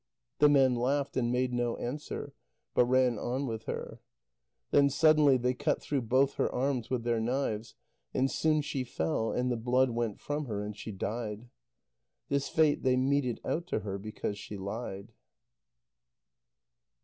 [0.39, 2.33] The men laughed, and made no answer,
[2.73, 4.01] but ran on with her.
[4.71, 7.75] Then suddenly they cut through both her arms with their knives.
[8.11, 11.49] And soon she fell, and the blood went from her, and she died.
[12.29, 15.13] This fate they meted out to her because she lied.